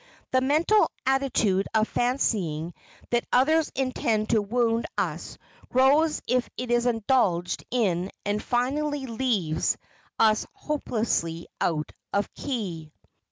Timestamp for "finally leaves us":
8.41-10.47